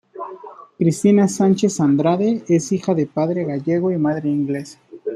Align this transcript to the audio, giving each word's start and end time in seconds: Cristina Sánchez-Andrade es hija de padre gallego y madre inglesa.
Cristina 0.79 1.27
Sánchez-Andrade 1.27 2.41
es 2.47 2.71
hija 2.71 2.95
de 2.95 3.05
padre 3.05 3.45
gallego 3.45 3.91
y 3.91 3.99
madre 3.99 4.29
inglesa. 4.29 4.79